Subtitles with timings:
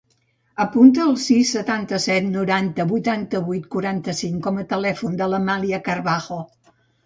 [0.63, 6.45] Apunta el sis, setanta-set, noranta, vuitanta-vuit, quaranta-cinc com a telèfon de l'Amàlia Carbajo.